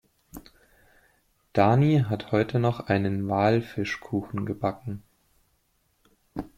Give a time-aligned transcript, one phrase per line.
[1.53, 5.03] Dani hat heute noch einen Walfischkuchen gebacken.